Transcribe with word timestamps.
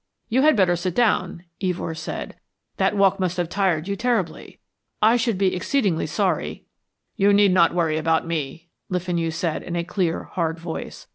"You 0.29 0.41
had 0.41 0.55
better 0.55 0.75
sit 0.75 0.95
down," 0.95 1.43
Evors 1.61 1.99
said. 1.99 2.35
"That 2.77 2.95
walk 2.97 3.19
must 3.19 3.37
have 3.37 3.49
tired 3.49 3.87
you 3.87 3.95
terribly. 3.95 4.57
I 4.99 5.15
should 5.15 5.37
be 5.37 5.55
exceedingly 5.55 6.07
sorry" 6.07 6.65
"You 7.17 7.31
need 7.33 7.51
not 7.51 7.75
worry 7.75 7.97
about 7.97 8.25
me," 8.25 8.69
Le 8.89 8.99
Fenu 8.99 9.29
said 9.29 9.61
in 9.61 9.75
a 9.75 9.83
clear, 9.83 10.23
hard 10.23 10.57
voice. 10.57 11.05